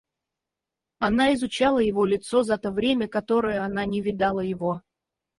[0.97, 4.81] Она изучала его лицо за то время, которое она не видала его.